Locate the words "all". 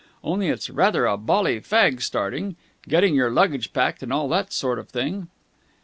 4.11-4.27